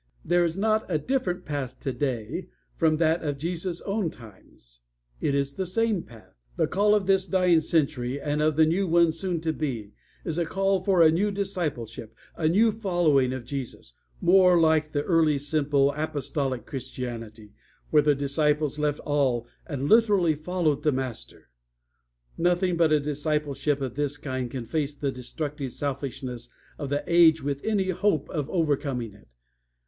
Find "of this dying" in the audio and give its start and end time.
6.95-7.59